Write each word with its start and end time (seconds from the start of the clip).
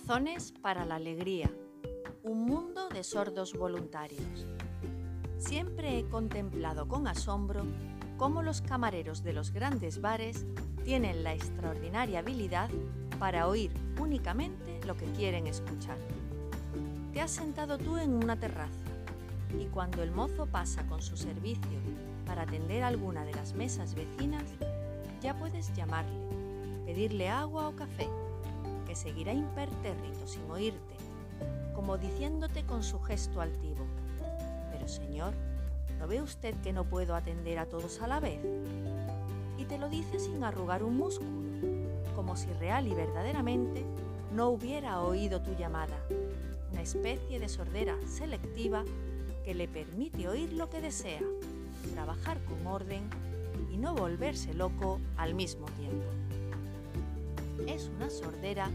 Razones 0.00 0.52
para 0.62 0.84
la 0.84 0.94
alegría. 0.94 1.50
Un 2.22 2.44
mundo 2.44 2.88
de 2.88 3.02
sordos 3.02 3.52
voluntarios. 3.52 4.46
Siempre 5.38 5.98
he 5.98 6.04
contemplado 6.08 6.86
con 6.86 7.08
asombro 7.08 7.64
cómo 8.16 8.42
los 8.44 8.62
camareros 8.62 9.24
de 9.24 9.32
los 9.32 9.50
grandes 9.50 10.00
bares 10.00 10.46
tienen 10.84 11.24
la 11.24 11.34
extraordinaria 11.34 12.20
habilidad 12.20 12.70
para 13.18 13.48
oír 13.48 13.72
únicamente 14.00 14.80
lo 14.86 14.96
que 14.96 15.06
quieren 15.06 15.48
escuchar. 15.48 15.98
Te 17.12 17.20
has 17.20 17.32
sentado 17.32 17.76
tú 17.76 17.96
en 17.96 18.12
una 18.12 18.38
terraza 18.38 18.86
y 19.58 19.64
cuando 19.64 20.04
el 20.04 20.12
mozo 20.12 20.46
pasa 20.46 20.86
con 20.86 21.02
su 21.02 21.16
servicio 21.16 21.80
para 22.24 22.42
atender 22.42 22.84
alguna 22.84 23.24
de 23.24 23.34
las 23.34 23.52
mesas 23.52 23.96
vecinas, 23.96 24.44
ya 25.20 25.36
puedes 25.36 25.74
llamarle, 25.74 26.20
pedirle 26.86 27.28
agua 27.28 27.66
o 27.66 27.74
café 27.74 28.08
que 28.88 28.96
seguirá 28.96 29.34
impertérrito 29.34 30.26
sin 30.26 30.50
oírte, 30.50 30.94
como 31.74 31.98
diciéndote 31.98 32.64
con 32.64 32.82
su 32.82 32.98
gesto 33.00 33.42
altivo, 33.42 33.86
Pero 34.72 34.88
Señor, 34.88 35.34
¿no 35.98 36.08
ve 36.08 36.22
usted 36.22 36.54
que 36.62 36.72
no 36.72 36.84
puedo 36.84 37.14
atender 37.14 37.58
a 37.58 37.66
todos 37.66 38.00
a 38.00 38.06
la 38.06 38.18
vez? 38.18 38.40
Y 39.58 39.66
te 39.66 39.76
lo 39.76 39.90
dice 39.90 40.18
sin 40.18 40.42
arrugar 40.42 40.82
un 40.82 40.96
músculo, 40.96 41.30
como 42.16 42.34
si 42.34 42.50
real 42.54 42.86
y 42.86 42.94
verdaderamente 42.94 43.84
no 44.34 44.48
hubiera 44.48 45.02
oído 45.02 45.42
tu 45.42 45.54
llamada, 45.54 45.98
una 46.72 46.80
especie 46.80 47.38
de 47.38 47.48
sordera 47.50 47.94
selectiva 48.06 48.84
que 49.44 49.54
le 49.54 49.68
permite 49.68 50.28
oír 50.28 50.54
lo 50.54 50.70
que 50.70 50.80
desea, 50.80 51.20
trabajar 51.92 52.38
con 52.44 52.66
orden 52.66 53.02
y 53.70 53.76
no 53.76 53.94
volverse 53.94 54.54
loco 54.54 54.98
al 55.18 55.34
mismo 55.34 55.66
tiempo 55.78 56.06
es 57.68 57.90
una 57.94 58.08
sordera 58.08 58.70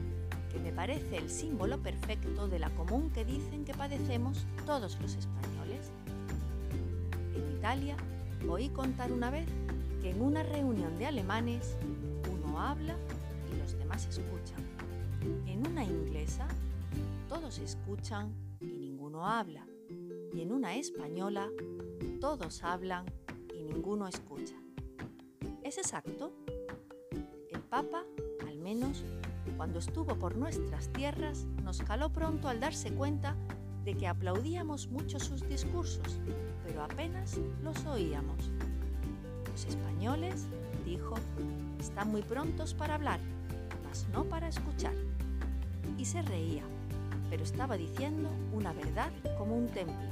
que 0.51 0.59
me 0.59 0.71
parece 0.71 1.17
el 1.17 1.29
símbolo 1.29 1.79
perfecto 1.79 2.47
de 2.47 2.59
la 2.59 2.69
común 2.69 3.09
que 3.09 3.25
dicen 3.25 3.65
que 3.65 3.73
padecemos 3.73 4.45
todos 4.67 4.99
los 5.01 5.15
españoles. 5.15 5.91
En 7.35 7.57
Italia 7.57 7.97
oí 8.47 8.69
contar 8.69 9.11
una 9.11 9.31
vez 9.31 9.47
que 10.01 10.11
en 10.11 10.21
una 10.21 10.43
reunión 10.43 10.97
de 10.99 11.07
alemanes 11.07 11.75
uno 12.31 12.59
habla 12.59 12.95
y 13.51 13.57
los 13.57 13.75
demás 13.77 14.05
escuchan. 14.05 14.63
En 15.47 15.65
una 15.65 15.83
inglesa 15.83 16.47
todos 17.27 17.57
escuchan 17.57 18.31
y 18.59 18.73
ninguno 18.73 19.27
habla. 19.27 19.65
Y 20.33 20.41
en 20.41 20.51
una 20.51 20.75
española 20.75 21.49
todos 22.21 22.63
hablan 22.63 23.05
y 23.55 23.63
ninguno 23.63 24.07
escucha. 24.07 24.55
¿Es 25.63 25.79
exacto? 25.79 26.31
El 27.49 27.61
Papa 27.61 28.03
menos, 28.63 29.03
cuando 29.57 29.79
estuvo 29.79 30.15
por 30.15 30.37
nuestras 30.37 30.87
tierras, 30.93 31.45
nos 31.63 31.81
caló 31.81 32.09
pronto 32.09 32.47
al 32.47 32.61
darse 32.61 32.91
cuenta 32.93 33.35
de 33.83 33.95
que 33.95 34.07
aplaudíamos 34.07 34.87
mucho 34.87 35.19
sus 35.19 35.47
discursos, 35.47 36.19
pero 36.65 36.83
apenas 36.83 37.37
los 37.61 37.85
oíamos. 37.85 38.51
Los 39.51 39.65
españoles, 39.65 40.47
dijo, 40.85 41.15
están 41.79 42.09
muy 42.09 42.21
prontos 42.21 42.73
para 42.73 42.95
hablar, 42.95 43.19
mas 43.83 44.07
no 44.13 44.23
para 44.23 44.47
escuchar. 44.47 44.93
Y 45.97 46.05
se 46.05 46.21
reía, 46.21 46.63
pero 47.29 47.43
estaba 47.43 47.75
diciendo 47.75 48.29
una 48.53 48.71
verdad 48.71 49.11
como 49.37 49.57
un 49.57 49.67
templo. 49.67 50.09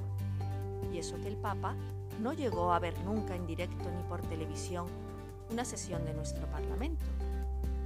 Y 0.94 0.98
eso 0.98 1.16
que 1.22 1.30
el 1.30 1.38
Papa 1.38 1.76
no 2.22 2.34
llegó 2.34 2.74
a 2.74 2.80
ver 2.80 3.00
nunca 3.06 3.36
en 3.36 3.48
directo 3.48 3.90
ni 3.90 4.04
por 4.10 4.22
televisión 4.22 4.86
una 5.50 5.64
sesión 5.64 6.06
de 6.06 6.14
nuestro 6.14 6.46
Parlamento 6.48 7.06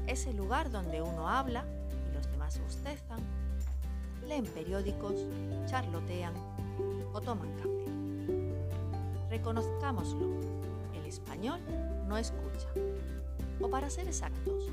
es 0.08 0.28
el 0.28 0.38
lugar 0.38 0.72
donde 0.72 1.02
uno 1.02 1.30
habla 1.30 1.66
y 2.10 2.16
los 2.16 2.30
demás 2.32 2.60
bostezan, 2.60 3.20
leen 4.28 4.46
periódicos, 4.46 5.16
charlotean 5.68 6.34
o 7.14 7.22
toman 7.22 7.52
café. 7.56 7.86
Reconozcámoslo, 9.30 10.40
el 10.94 11.06
español 11.06 11.60
no 12.08 12.18
escucha. 12.18 12.70
O 13.60 13.70
para 13.70 13.90
ser 13.90 14.08
exactos, 14.08 14.70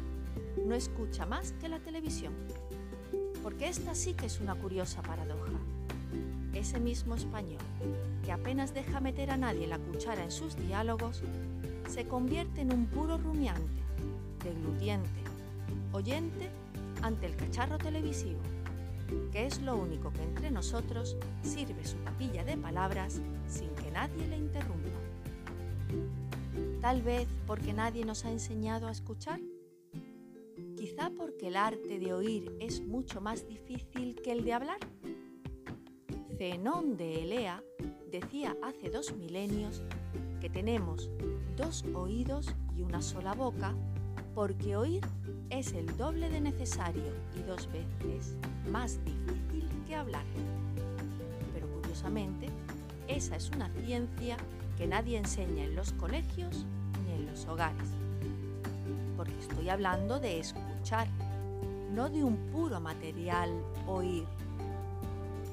no 0.66 0.74
escucha 0.74 1.26
más 1.26 1.52
que 1.52 1.68
la 1.68 1.78
televisión. 1.78 2.34
Porque 3.42 3.68
esta 3.68 3.94
sí 3.94 4.14
que 4.14 4.26
es 4.26 4.40
una 4.40 4.54
curiosa 4.54 5.02
paradoja. 5.02 5.52
Ese 6.52 6.78
mismo 6.78 7.14
español, 7.14 7.62
que 8.24 8.32
apenas 8.32 8.74
deja 8.74 9.00
meter 9.00 9.30
a 9.30 9.36
nadie 9.36 9.66
la 9.66 9.78
cuchara 9.78 10.22
en 10.22 10.30
sus 10.30 10.56
diálogos, 10.56 11.22
se 11.88 12.06
convierte 12.06 12.60
en 12.60 12.72
un 12.72 12.86
puro 12.86 13.18
rumiante, 13.18 13.82
deglutiente, 14.44 15.21
oyente 15.92 16.50
ante 17.02 17.26
el 17.26 17.36
cacharro 17.36 17.78
televisivo, 17.78 18.40
que 19.30 19.46
es 19.46 19.60
lo 19.60 19.76
único 19.76 20.12
que 20.12 20.22
entre 20.22 20.50
nosotros 20.50 21.16
sirve 21.42 21.84
su 21.84 21.96
papilla 21.98 22.44
de 22.44 22.56
palabras 22.56 23.20
sin 23.46 23.70
que 23.74 23.90
nadie 23.90 24.26
le 24.28 24.38
interrumpa. 24.38 24.82
Tal 26.80 27.02
vez 27.02 27.28
porque 27.46 27.72
nadie 27.72 28.04
nos 28.04 28.24
ha 28.24 28.30
enseñado 28.30 28.88
a 28.88 28.92
escuchar. 28.92 29.40
Quizá 30.76 31.10
porque 31.16 31.48
el 31.48 31.56
arte 31.56 31.98
de 31.98 32.12
oír 32.12 32.56
es 32.60 32.80
mucho 32.80 33.20
más 33.20 33.46
difícil 33.46 34.16
que 34.22 34.32
el 34.32 34.44
de 34.44 34.52
hablar. 34.52 34.78
Zenón 36.38 36.96
de 36.96 37.22
Elea 37.22 37.62
decía 38.10 38.56
hace 38.62 38.90
dos 38.90 39.14
milenios 39.14 39.82
que 40.40 40.50
tenemos 40.50 41.08
dos 41.56 41.84
oídos 41.94 42.52
y 42.76 42.82
una 42.82 43.00
sola 43.00 43.32
boca 43.32 43.76
porque 44.34 44.76
oír 44.76 45.02
es 45.52 45.74
el 45.74 45.86
doble 45.98 46.30
de 46.30 46.40
necesario 46.40 47.12
y 47.36 47.42
dos 47.42 47.68
veces 47.70 48.36
más 48.70 48.98
difícil 49.04 49.68
que 49.86 49.94
hablar. 49.94 50.24
Pero 51.52 51.68
curiosamente, 51.68 52.48
esa 53.06 53.36
es 53.36 53.50
una 53.50 53.68
ciencia 53.84 54.38
que 54.78 54.86
nadie 54.86 55.18
enseña 55.18 55.64
en 55.64 55.76
los 55.76 55.92
colegios 55.92 56.64
ni 57.04 57.12
en 57.12 57.26
los 57.26 57.46
hogares. 57.46 57.88
Porque 59.14 59.38
estoy 59.38 59.68
hablando 59.68 60.18
de 60.18 60.40
escuchar, 60.40 61.06
no 61.92 62.08
de 62.08 62.24
un 62.24 62.36
puro 62.50 62.80
material 62.80 63.50
oír. 63.86 64.24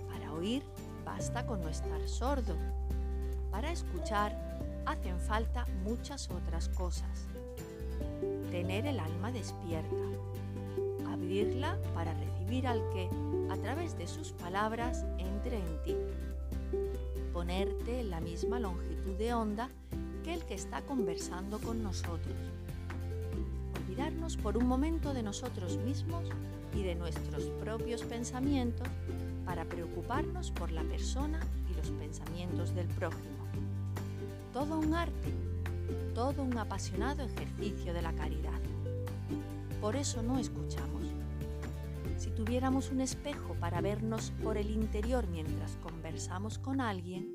Para 0.09 0.31
oír 0.31 0.63
basta 1.03 1.45
con 1.45 1.61
no 1.61 1.67
estar 1.67 2.07
sordo. 2.07 2.55
Para 3.51 3.73
escuchar 3.73 4.33
hacen 4.85 5.19
falta 5.19 5.65
muchas 5.83 6.29
otras 6.29 6.69
cosas 6.69 7.27
tener 8.49 8.85
el 8.85 8.99
alma 8.99 9.31
despierta, 9.31 9.95
abrirla 11.07 11.77
para 11.93 12.13
recibir 12.13 12.67
al 12.67 12.81
que, 12.93 13.09
a 13.49 13.57
través 13.57 13.97
de 13.97 14.07
sus 14.07 14.31
palabras, 14.31 15.05
entre 15.17 15.57
en 15.57 15.83
ti, 15.83 15.95
ponerte 17.33 18.01
en 18.01 18.09
la 18.09 18.21
misma 18.21 18.59
longitud 18.59 19.15
de 19.17 19.33
onda 19.33 19.69
que 20.23 20.33
el 20.33 20.43
que 20.45 20.55
está 20.55 20.81
conversando 20.81 21.59
con 21.59 21.83
nosotros, 21.83 22.35
olvidarnos 23.77 24.37
por 24.37 24.57
un 24.57 24.67
momento 24.67 25.13
de 25.13 25.23
nosotros 25.23 25.77
mismos 25.77 26.29
y 26.75 26.83
de 26.83 26.95
nuestros 26.95 27.45
propios 27.61 28.03
pensamientos 28.03 28.87
para 29.45 29.65
preocuparnos 29.65 30.51
por 30.51 30.71
la 30.71 30.83
persona 30.83 31.39
y 31.71 31.75
los 31.75 31.89
pensamientos 31.91 32.73
del 32.75 32.87
prójimo. 32.87 33.39
Todo 34.53 34.79
un 34.79 34.93
arte 34.93 35.48
todo 36.13 36.43
un 36.43 36.57
apasionado 36.57 37.23
ejercicio 37.23 37.93
de 37.93 38.01
la 38.01 38.13
caridad. 38.13 38.59
Por 39.81 39.95
eso 39.95 40.21
no 40.21 40.39
escuchamos. 40.39 41.03
Si 42.17 42.31
tuviéramos 42.31 42.91
un 42.91 43.01
espejo 43.01 43.55
para 43.59 43.79
vernos 43.79 44.31
por 44.43 44.57
el 44.57 44.69
interior 44.71 45.27
mientras 45.27 45.77
conversamos 45.77 46.59
con 46.59 46.81
alguien, 46.81 47.33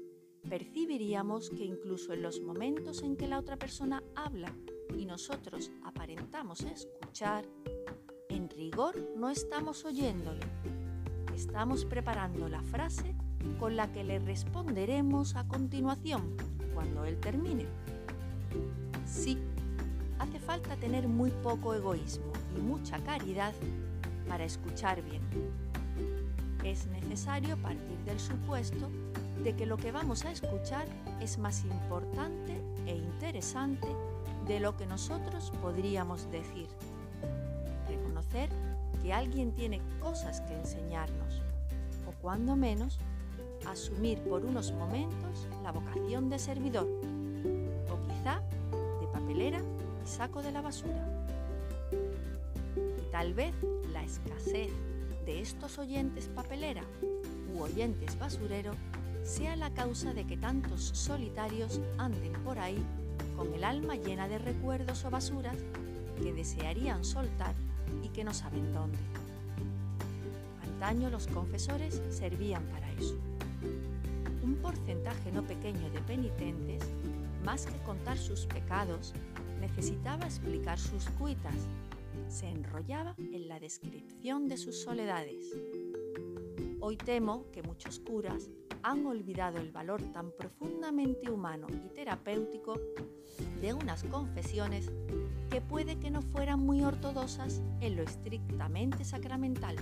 percibiríamos 0.48 1.50
que 1.50 1.64
incluso 1.64 2.12
en 2.12 2.22
los 2.22 2.40
momentos 2.40 3.02
en 3.02 3.16
que 3.16 3.26
la 3.26 3.38
otra 3.38 3.56
persona 3.56 4.02
habla 4.14 4.52
y 4.96 5.06
nosotros 5.06 5.70
aparentamos 5.84 6.60
escuchar, 6.62 7.46
en 8.28 8.50
rigor 8.50 8.94
no 9.16 9.30
estamos 9.30 9.84
oyéndole. 9.84 10.44
Estamos 11.34 11.84
preparando 11.84 12.48
la 12.48 12.62
frase 12.62 13.16
con 13.58 13.76
la 13.76 13.90
que 13.92 14.04
le 14.04 14.18
responderemos 14.18 15.34
a 15.36 15.48
continuación 15.48 16.36
cuando 16.74 17.04
él 17.04 17.18
termine. 17.20 17.66
Sí, 19.06 19.38
hace 20.18 20.38
falta 20.38 20.76
tener 20.76 21.08
muy 21.08 21.30
poco 21.30 21.74
egoísmo 21.74 22.32
y 22.56 22.60
mucha 22.60 22.98
caridad 23.00 23.52
para 24.28 24.44
escuchar 24.44 25.02
bien. 25.02 25.22
Es 26.64 26.86
necesario 26.86 27.56
partir 27.58 27.98
del 28.06 28.18
supuesto 28.18 28.90
de 29.42 29.54
que 29.54 29.66
lo 29.66 29.76
que 29.76 29.92
vamos 29.92 30.24
a 30.24 30.32
escuchar 30.32 30.86
es 31.20 31.38
más 31.38 31.64
importante 31.64 32.60
e 32.86 32.96
interesante 32.96 33.88
de 34.46 34.60
lo 34.60 34.76
que 34.76 34.86
nosotros 34.86 35.52
podríamos 35.60 36.30
decir. 36.30 36.68
Reconocer 37.88 38.48
que 39.02 39.12
alguien 39.12 39.52
tiene 39.52 39.80
cosas 40.00 40.40
que 40.42 40.54
enseñarnos, 40.54 41.42
o 42.06 42.12
cuando 42.22 42.56
menos, 42.56 42.98
asumir 43.66 44.18
por 44.22 44.44
unos 44.44 44.72
momentos 44.72 45.46
la 45.62 45.72
vocación 45.72 46.30
de 46.30 46.38
servidor 46.38 46.88
y 49.52 50.06
saco 50.06 50.42
de 50.42 50.52
la 50.52 50.62
basura. 50.62 51.06
Y 51.92 53.10
tal 53.12 53.34
vez 53.34 53.54
la 53.92 54.02
escasez 54.02 54.70
de 55.26 55.40
estos 55.40 55.78
oyentes 55.78 56.28
papelera 56.28 56.82
u 57.52 57.60
oyentes 57.60 58.18
basurero 58.18 58.72
sea 59.22 59.56
la 59.56 59.70
causa 59.70 60.14
de 60.14 60.24
que 60.24 60.38
tantos 60.38 60.82
solitarios 60.94 61.80
anden 61.98 62.32
por 62.44 62.58
ahí 62.58 62.82
con 63.36 63.52
el 63.52 63.64
alma 63.64 63.96
llena 63.96 64.28
de 64.28 64.38
recuerdos 64.38 65.04
o 65.04 65.10
basuras 65.10 65.56
que 66.22 66.32
desearían 66.32 67.04
soltar 67.04 67.54
y 68.02 68.08
que 68.08 68.24
no 68.24 68.32
saben 68.32 68.72
dónde. 68.72 68.98
Antaño 70.62 71.10
los 71.10 71.26
confesores 71.26 72.00
servían 72.10 72.62
para 72.64 72.90
eso. 72.92 73.16
Un 74.42 74.56
porcentaje 74.56 75.32
no 75.32 75.42
pequeño 75.42 75.90
de 75.90 76.00
penitentes, 76.00 76.82
más 77.44 77.66
que 77.66 77.78
contar 77.84 78.16
sus 78.16 78.46
pecados, 78.46 79.12
necesitaba 79.60 80.24
explicar 80.24 80.78
sus 80.78 81.08
cuitas. 81.10 81.54
Se 82.28 82.48
enrollaba 82.48 83.14
en 83.18 83.48
la 83.48 83.60
descripción 83.60 84.48
de 84.48 84.56
sus 84.56 84.82
soledades. 84.82 85.44
Hoy 86.80 86.96
temo 86.96 87.50
que 87.52 87.62
muchos 87.62 87.98
curas 87.98 88.48
han 88.82 89.06
olvidado 89.06 89.58
el 89.58 89.72
valor 89.72 90.02
tan 90.12 90.30
profundamente 90.32 91.30
humano 91.30 91.66
y 91.70 91.94
terapéutico 91.94 92.78
de 93.60 93.72
unas 93.72 94.04
confesiones 94.04 94.90
que 95.50 95.60
puede 95.60 95.98
que 95.98 96.10
no 96.10 96.22
fueran 96.22 96.60
muy 96.60 96.82
ortodoxas 96.82 97.62
en 97.80 97.96
lo 97.96 98.02
estrictamente 98.02 99.04
sacramental, 99.04 99.76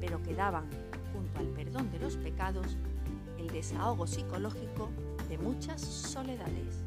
pero 0.00 0.22
que 0.22 0.34
daban, 0.34 0.68
junto 1.12 1.38
al 1.38 1.48
perdón 1.48 1.90
de 1.90 1.98
los 1.98 2.16
pecados, 2.16 2.76
el 3.38 3.48
desahogo 3.48 4.06
psicológico 4.06 4.90
de 5.30 5.38
muchas 5.38 5.80
soledades. 5.80 6.84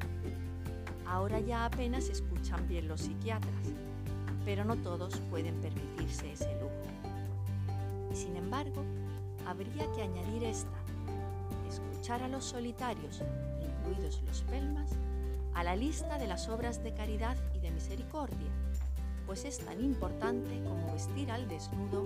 Ahora 1.07 1.39
ya 1.39 1.65
apenas 1.65 2.09
escuchan 2.09 2.67
bien 2.67 2.89
los 2.89 3.01
psiquiatras, 3.01 3.71
pero 4.43 4.65
no 4.65 4.75
todos 4.75 5.17
pueden 5.31 5.55
permitirse 5.61 6.33
ese 6.33 6.53
lujo. 6.55 6.73
Y 8.11 8.15
sin 8.15 8.35
embargo, 8.35 8.83
habría 9.47 9.89
que 9.93 10.03
añadir 10.03 10.43
esta, 10.43 10.77
escuchar 11.69 12.21
a 12.21 12.27
los 12.27 12.43
solitarios, 12.43 13.21
incluidos 13.61 14.21
los 14.27 14.41
pelmas, 14.41 14.91
a 15.53 15.63
la 15.63 15.77
lista 15.77 16.17
de 16.17 16.27
las 16.27 16.49
obras 16.49 16.83
de 16.83 16.93
caridad 16.93 17.37
y 17.55 17.59
de 17.59 17.71
misericordia, 17.71 18.51
pues 19.25 19.45
es 19.45 19.59
tan 19.59 19.81
importante 19.81 20.61
como 20.63 20.91
vestir 20.91 21.31
al 21.31 21.47
desnudo 21.47 22.05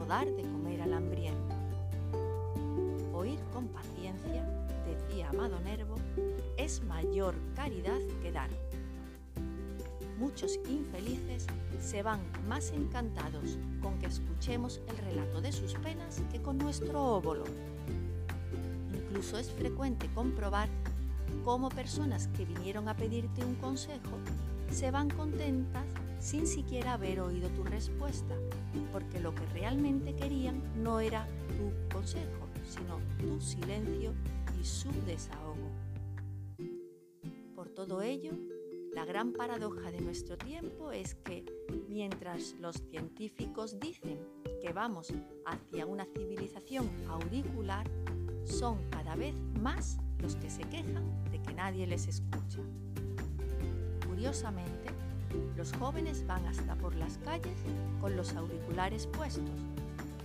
o 0.00 0.04
dar 0.04 0.26
de 0.26 0.42
comer 0.42 0.82
al 0.82 0.94
hambriento. 0.94 1.55
Amado 5.26 5.58
Nervo, 5.60 5.96
es 6.56 6.82
mayor 6.84 7.34
caridad 7.54 7.98
que 8.22 8.30
dar. 8.30 8.48
Muchos 10.18 10.58
infelices 10.68 11.46
se 11.80 12.02
van 12.02 12.20
más 12.48 12.70
encantados 12.70 13.58
con 13.82 13.98
que 13.98 14.06
escuchemos 14.06 14.80
el 14.88 14.96
relato 14.98 15.40
de 15.40 15.52
sus 15.52 15.74
penas 15.74 16.22
que 16.30 16.40
con 16.40 16.58
nuestro 16.58 17.02
óvulo. 17.02 17.44
Incluso 18.94 19.36
es 19.38 19.50
frecuente 19.50 20.08
comprobar 20.14 20.68
cómo 21.44 21.68
personas 21.68 22.28
que 22.28 22.44
vinieron 22.44 22.88
a 22.88 22.96
pedirte 22.96 23.44
un 23.44 23.56
consejo 23.56 24.16
se 24.70 24.90
van 24.90 25.10
contentas 25.10 25.84
sin 26.20 26.46
siquiera 26.46 26.94
haber 26.94 27.20
oído 27.20 27.48
tu 27.50 27.64
respuesta, 27.64 28.34
porque 28.92 29.20
lo 29.20 29.34
que 29.34 29.44
realmente 29.46 30.14
querían 30.14 30.62
no 30.82 31.00
era 31.00 31.26
tu 31.56 31.94
consejo, 31.94 32.48
sino 32.68 32.98
tu 33.18 33.40
silencio 33.40 34.12
su 34.66 34.90
desahogo. 35.06 35.70
Por 37.54 37.68
todo 37.68 38.02
ello, 38.02 38.32
la 38.92 39.04
gran 39.04 39.32
paradoja 39.32 39.92
de 39.92 40.00
nuestro 40.00 40.36
tiempo 40.36 40.90
es 40.90 41.14
que 41.14 41.44
mientras 41.88 42.56
los 42.58 42.76
científicos 42.90 43.78
dicen 43.78 44.18
que 44.60 44.72
vamos 44.72 45.12
hacia 45.46 45.86
una 45.86 46.04
civilización 46.06 46.90
auricular, 47.08 47.88
son 48.44 48.78
cada 48.90 49.14
vez 49.14 49.36
más 49.60 49.98
los 50.18 50.34
que 50.36 50.50
se 50.50 50.62
quejan 50.62 51.04
de 51.30 51.40
que 51.40 51.54
nadie 51.54 51.86
les 51.86 52.08
escucha. 52.08 52.58
Curiosamente, 54.08 54.90
los 55.56 55.72
jóvenes 55.74 56.26
van 56.26 56.44
hasta 56.46 56.74
por 56.74 56.96
las 56.96 57.18
calles 57.18 57.58
con 58.00 58.16
los 58.16 58.34
auriculares 58.34 59.06
puestos, 59.06 59.60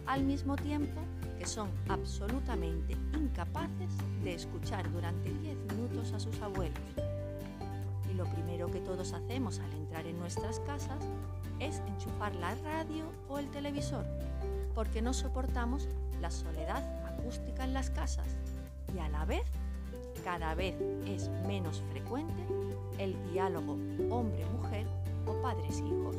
al 0.07 0.23
mismo 0.23 0.55
tiempo 0.55 0.99
que 1.37 1.45
son 1.45 1.69
absolutamente 1.89 2.97
incapaces 3.13 3.93
de 4.23 4.35
escuchar 4.35 4.91
durante 4.91 5.29
10 5.33 5.57
minutos 5.73 6.13
a 6.13 6.19
sus 6.19 6.39
abuelos 6.41 6.79
lo 8.21 8.27
primero 8.27 8.69
que 8.69 8.79
todos 8.79 9.13
hacemos 9.13 9.59
al 9.59 9.73
entrar 9.73 10.05
en 10.05 10.19
nuestras 10.19 10.59
casas 10.59 11.03
es 11.59 11.79
enchufar 11.87 12.35
la 12.35 12.53
radio 12.53 13.05
o 13.27 13.39
el 13.39 13.49
televisor, 13.49 14.05
porque 14.75 15.01
no 15.01 15.11
soportamos 15.11 15.89
la 16.19 16.29
soledad 16.29 16.83
acústica 17.07 17.63
en 17.63 17.73
las 17.73 17.89
casas 17.89 18.27
y 18.95 18.99
a 18.99 19.09
la 19.09 19.25
vez 19.25 19.41
cada 20.23 20.53
vez 20.53 20.75
es 21.07 21.29
menos 21.47 21.81
frecuente 21.89 22.43
el 22.99 23.15
diálogo 23.31 23.75
hombre-mujer 24.11 24.85
o 25.25 25.41
padres-hijos. 25.41 26.15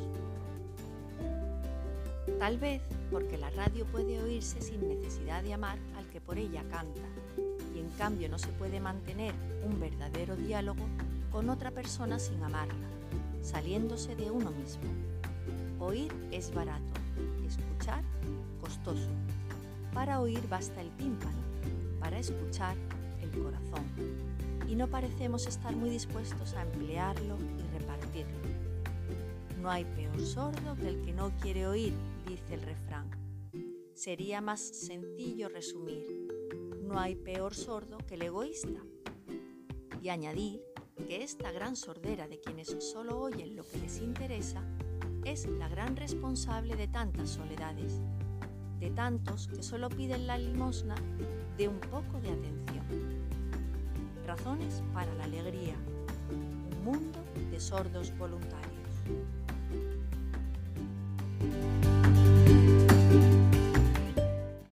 Tal 2.41 2.59
vez 2.59 2.83
porque 3.13 3.39
la 3.39 3.51
radio 3.51 3.87
puede 3.87 4.21
oírse 4.21 4.61
sin 4.61 4.89
necesidad 4.89 5.45
de 5.45 5.55
amar 5.55 5.79
al 5.97 6.09
que 6.09 6.21
por 6.21 6.37
ella 6.37 6.65
canta 6.69 7.03
y 7.22 7.22
cambio 7.93 8.29
no 8.29 8.39
se 8.39 8.49
puede 8.49 8.81
mantener 8.81 9.35
un 9.65 9.81
verdadero 9.81 10.37
diálogo 10.37 10.85
con 11.31 11.49
otra 11.49 11.71
persona 11.71 12.19
sin 12.19 12.43
amarla, 12.43 12.89
saliéndose 13.43 14.15
de 14.17 14.31
uno 14.31 14.51
mismo. 14.51 14.83
Oír 15.81 16.13
es 16.31 16.53
barato, 16.55 16.85
escuchar 17.47 18.05
costoso. 18.61 19.09
Para 19.93 20.21
oír 20.21 20.41
basta 20.49 20.81
el 20.81 20.91
tímpano, 20.97 21.39
para 22.01 22.19
escuchar 22.19 22.77
el 23.21 23.31
corazón. 23.31 23.85
Y 24.69 24.77
no 24.77 24.89
parecemos 24.89 25.47
estar 25.47 25.75
muy 25.75 25.91
dispuestos 25.91 26.55
a 26.55 26.63
emplearlo 26.63 27.37
y 27.59 27.79
repartirlo. 27.79 28.39
No 29.61 29.71
hay 29.71 29.85
peor 29.85 30.21
sordo 30.21 30.77
que 30.77 30.89
el 30.89 31.03
que 31.03 31.13
no 31.13 31.31
quiere 31.41 31.67
oír, 31.67 31.93
dice 32.27 32.55
el 32.55 32.63
refrán. 32.63 33.11
Sería 33.95 34.41
más 34.41 34.61
sencillo 34.61 35.49
resumir, 35.49 36.05
no 36.83 36.99
hay 36.99 37.15
peor 37.15 37.55
sordo 37.55 37.99
que 37.99 38.15
el 38.15 38.23
egoísta. 38.23 38.81
Y 40.03 40.09
añadir 40.09 40.63
que 41.07 41.23
esta 41.23 41.53
gran 41.53 41.77
sordera 41.77 42.29
de 42.29 42.41
quienes 42.41 42.77
solo 42.81 43.21
oyen 43.21 43.57
lo 43.57 43.63
que 43.63 43.79
les 43.79 43.99
interesa 44.01 44.63
es 45.25 45.47
la 45.47 45.69
gran 45.69 45.97
responsable 45.97 46.77
de 46.77 46.89
tantas 46.89 47.31
soledades, 47.31 48.01
de 48.81 48.91
tantos 48.91 49.49
que 49.49 49.63
solo 49.63 49.89
piden 49.89 50.27
la 50.27 50.39
limosna 50.39 50.97
de 51.57 51.69
un 51.69 51.79
poco 51.79 52.21
de 52.21 52.31
atención. 52.31 52.85
Razones 54.27 54.83
para 54.93 55.15
la 55.15 55.25
alegría, 55.25 55.77
un 56.31 56.85
mundo 56.85 57.21
de 57.51 57.61
sordos 57.61 58.17
voluntarios. 58.19 58.73